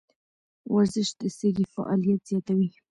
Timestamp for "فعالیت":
1.73-2.21